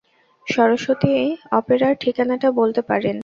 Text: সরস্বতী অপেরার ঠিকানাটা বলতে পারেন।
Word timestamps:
সরস্বতী 0.47 1.11
অপেরার 1.51 1.95
ঠিকানাটা 1.99 2.47
বলতে 2.51 2.81
পারেন। 2.81 3.17